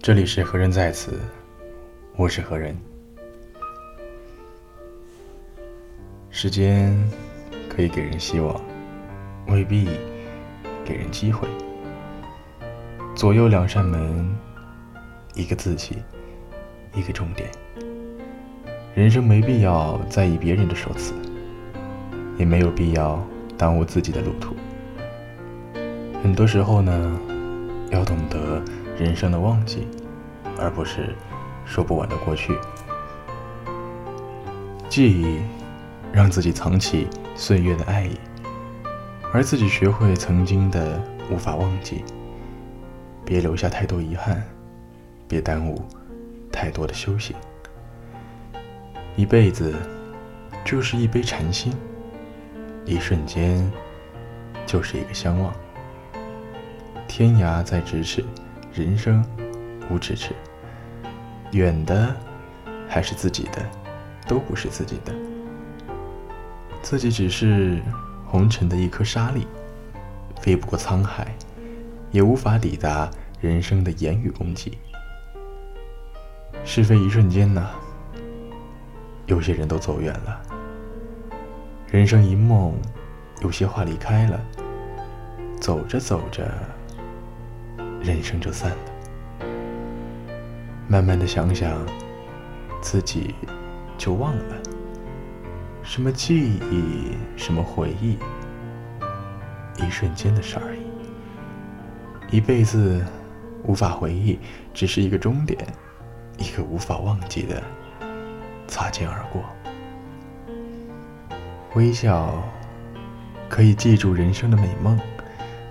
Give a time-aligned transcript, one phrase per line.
[0.00, 1.18] 这里是何人在此，
[2.16, 2.76] 我是何人。
[6.30, 6.96] 时间
[7.68, 8.60] 可以给人希望，
[9.48, 9.88] 未必
[10.84, 11.48] 给人机会。
[13.14, 14.28] 左右两扇门，
[15.34, 15.96] 一个自己，
[16.94, 17.50] 一个终点。
[18.94, 21.12] 人生没必要在意别人的说辞，
[22.36, 23.22] 也没有必要
[23.56, 24.54] 耽误自己的路途。
[26.22, 27.20] 很多时候呢，
[27.90, 28.62] 要懂得
[28.98, 29.86] 人生的忘记，
[30.58, 31.14] 而不是
[31.64, 32.58] 说不完的过去。
[34.88, 35.40] 记忆
[36.12, 38.18] 让自己藏起岁月的爱意，
[39.32, 42.02] 而自己学会曾经的无法忘记。
[43.24, 44.42] 别留下太多遗憾，
[45.28, 45.80] 别耽误
[46.50, 47.36] 太多的修行。
[49.14, 49.74] 一辈子
[50.64, 51.72] 就是一杯禅心，
[52.84, 53.70] 一瞬间
[54.66, 55.52] 就是一个相望。
[57.06, 58.24] 天涯在咫尺，
[58.78, 59.24] 人生
[59.90, 60.30] 无止止。
[61.50, 62.14] 远的
[62.88, 63.60] 还是自己的，
[64.28, 65.12] 都不是自己的。
[66.80, 67.82] 自己只是
[68.24, 69.48] 红尘的一颗沙粒，
[70.40, 71.34] 飞不过沧海，
[72.12, 74.78] 也无法抵达人生的言语攻击。
[76.64, 77.70] 是非一瞬间呐。
[79.26, 80.40] 有些人都走远了，
[81.90, 82.74] 人生一梦，
[83.42, 84.40] 有些话离开了，
[85.60, 86.48] 走着走着，
[88.00, 89.46] 人生就散了。
[90.86, 91.84] 慢慢的想想，
[92.80, 93.34] 自己
[93.96, 94.56] 就忘了，
[95.82, 98.18] 什么记忆，什么回忆，
[99.76, 100.80] 一瞬间的事而已。
[102.30, 103.04] 一辈子
[103.64, 104.38] 无法回忆，
[104.72, 105.58] 只是一个终点，
[106.38, 107.62] 一个无法忘记的。
[108.66, 109.42] 擦肩而过，
[111.74, 112.42] 微笑
[113.48, 115.00] 可以记住人生的美梦，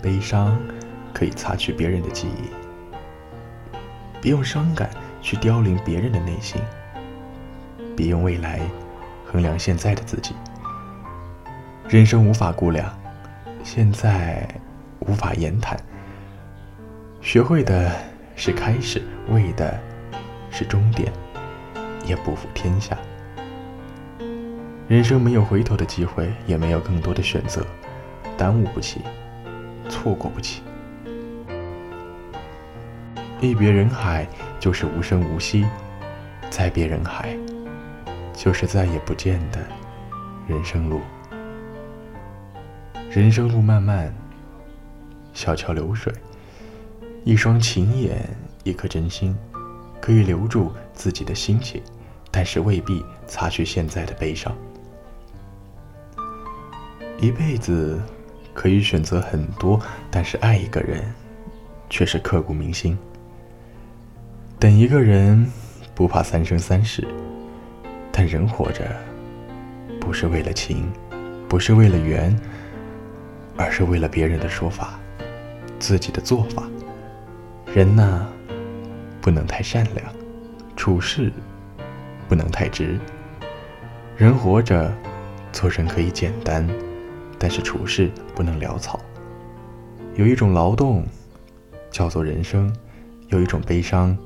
[0.00, 0.56] 悲伤
[1.14, 2.50] 可以擦去别人的记忆。
[4.20, 4.90] 别用伤感
[5.22, 6.60] 去凋零别人的内心，
[7.96, 8.60] 别用未来
[9.24, 10.34] 衡量现在的自己。
[11.88, 12.92] 人生无法估量，
[13.62, 14.46] 现在
[14.98, 15.78] 无法言谈。
[17.22, 17.90] 学会的
[18.36, 19.80] 是开始，为的
[20.50, 21.10] 是终点。
[22.06, 22.98] 也不负天下。
[24.88, 27.66] 人生没有回头的机会，也没有更多的选择，
[28.36, 29.00] 耽误不起，
[29.88, 30.62] 错过不起。
[33.44, 34.26] 一别人海，
[34.58, 35.64] 就是无声无息；
[36.50, 37.36] 再别人海，
[38.32, 39.60] 就是再也不见的
[40.48, 41.00] 人生路。
[43.10, 44.12] 人生路漫漫，
[45.32, 46.12] 小桥流水，
[47.22, 48.28] 一双情眼，
[48.64, 49.36] 一颗真心，
[50.00, 51.82] 可以留住自己的心情。
[52.30, 54.52] 但是未必擦去现在的悲伤。
[57.20, 58.02] 一辈子
[58.52, 59.80] 可以选择很多，
[60.10, 61.04] 但是爱一个人
[61.88, 62.98] 却是刻骨铭心。
[64.64, 65.46] 等一个人
[65.94, 67.06] 不怕三生三世，
[68.10, 68.96] 但人活着
[70.00, 70.90] 不是为了情，
[71.46, 72.34] 不是为了缘，
[73.58, 74.98] 而是为了别人的说法，
[75.78, 76.62] 自己的做法。
[77.74, 78.26] 人呐，
[79.20, 80.10] 不能太善良，
[80.74, 81.30] 处事。
[82.26, 82.98] 不能太直。
[84.16, 84.90] 人活着，
[85.52, 86.66] 做人可以简单，
[87.38, 88.98] 但是处事不能潦草。
[90.14, 91.04] 有一种劳动，
[91.90, 92.72] 叫做人生；
[93.28, 94.16] 有一种悲伤，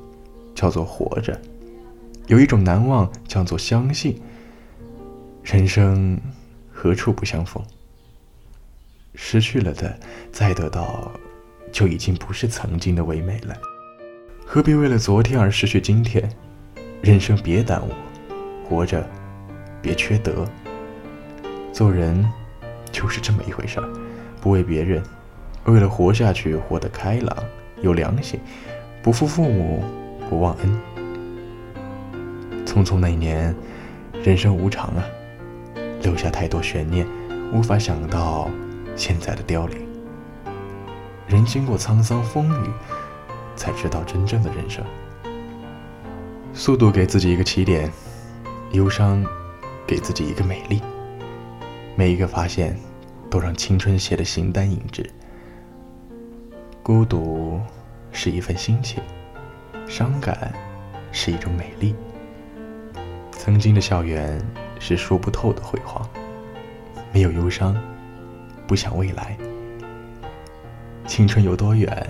[0.59, 1.33] 叫做活着；
[2.27, 4.21] 有一种难忘，叫做相信。
[5.41, 6.19] 人生
[6.69, 7.63] 何处不相逢？
[9.15, 9.97] 失去了的，
[10.33, 11.09] 再得到，
[11.71, 13.55] 就已经不是曾经的唯美了。
[14.45, 16.29] 何必为了昨天而失去今天？
[17.01, 17.91] 人生别耽误，
[18.67, 19.09] 活着
[19.81, 20.45] 别缺德。
[21.71, 22.29] 做人
[22.91, 23.89] 就是这么一回事儿，
[24.41, 25.01] 不为别人，
[25.63, 27.37] 为了活下去，活得开朗
[27.81, 28.37] 有良心，
[29.01, 29.81] 不负父母，
[30.29, 30.79] 不忘恩。
[32.65, 33.53] 匆匆那年，
[34.23, 35.03] 人生无常啊，
[36.03, 37.07] 留下太多悬念，
[37.51, 38.47] 无法想到
[38.95, 39.79] 现在的凋零。
[41.27, 42.69] 人经过沧桑风雨，
[43.55, 44.85] 才知道真正的人生。
[46.53, 47.91] 速度给自己一个起点，
[48.71, 49.25] 忧伤
[49.87, 50.79] 给自己一个美丽。
[51.95, 52.77] 每一个发现，
[53.29, 55.09] 都让青春写的形单影只。
[56.83, 57.59] 孤独
[58.11, 59.01] 是一份心情，
[59.89, 60.53] 伤感
[61.11, 61.93] 是一种美丽。
[63.31, 64.39] 曾经的校园
[64.79, 66.07] 是说不透的辉煌，
[67.11, 67.75] 没有忧伤，
[68.67, 69.35] 不想未来。
[71.07, 72.07] 青春有多远，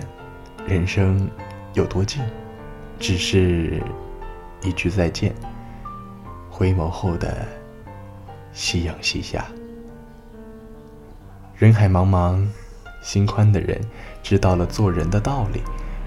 [0.68, 1.28] 人生
[1.72, 2.22] 有多近，
[2.98, 3.82] 只是。
[4.62, 5.34] 一句再见，
[6.50, 7.48] 回眸后的
[8.52, 9.46] 夕阳西下。
[11.56, 12.46] 人海茫茫，
[13.00, 13.80] 心宽的人
[14.22, 15.62] 知道了做人的道理，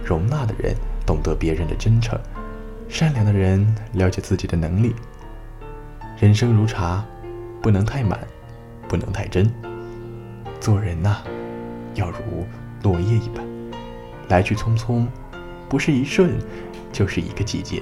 [0.05, 0.75] 容纳的人
[1.05, 2.19] 懂得别人的真诚。
[2.89, 4.93] 善良的人了解自己的能力。
[6.19, 7.03] 人生如茶，
[7.61, 8.19] 不能太满，
[8.87, 9.51] 不能太真。
[10.59, 11.17] 做人呐，
[11.95, 12.45] 要如
[12.83, 13.43] 落叶一般，
[14.29, 15.05] 来去匆匆，
[15.67, 16.37] 不是一瞬，
[16.91, 17.81] 就是一个季节。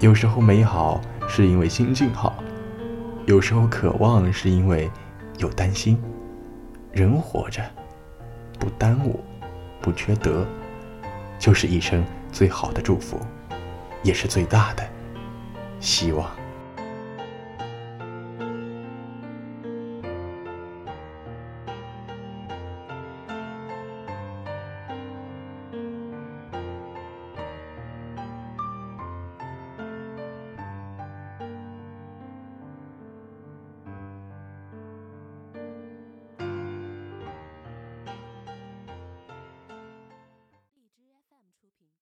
[0.00, 2.42] 有时候美好是因为心境好，
[3.26, 4.90] 有时候渴望是因为
[5.38, 6.00] 有担心。
[6.92, 7.62] 人活着，
[8.58, 9.20] 不耽误，
[9.80, 10.46] 不缺德，
[11.38, 13.20] 就是一生最好的祝福，
[14.02, 14.88] 也是最大的
[15.80, 16.28] 希望。